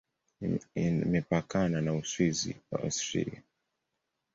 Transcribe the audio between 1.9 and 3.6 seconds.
Uswisi na Austria.